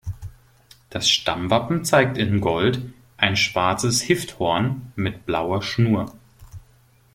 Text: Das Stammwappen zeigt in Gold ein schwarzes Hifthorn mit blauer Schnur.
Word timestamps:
Das 0.89 1.07
Stammwappen 1.07 1.85
zeigt 1.85 2.17
in 2.17 2.41
Gold 2.41 2.81
ein 3.17 3.35
schwarzes 3.37 4.01
Hifthorn 4.01 4.91
mit 4.95 5.27
blauer 5.27 5.61
Schnur. 5.61 6.11